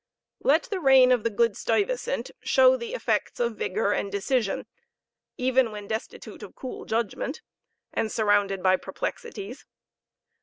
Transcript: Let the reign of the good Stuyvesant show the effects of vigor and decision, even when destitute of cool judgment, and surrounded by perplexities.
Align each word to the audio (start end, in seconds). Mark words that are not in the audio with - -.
Let 0.41 0.63
the 0.63 0.79
reign 0.79 1.11
of 1.11 1.23
the 1.23 1.29
good 1.29 1.55
Stuyvesant 1.55 2.31
show 2.41 2.75
the 2.75 2.95
effects 2.95 3.39
of 3.39 3.55
vigor 3.55 3.91
and 3.91 4.11
decision, 4.11 4.65
even 5.37 5.71
when 5.71 5.85
destitute 5.87 6.41
of 6.41 6.55
cool 6.55 6.85
judgment, 6.85 7.43
and 7.93 8.11
surrounded 8.11 8.63
by 8.63 8.77
perplexities. 8.77 9.63